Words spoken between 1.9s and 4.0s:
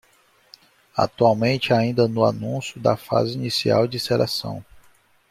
no anúncio da fase inicial de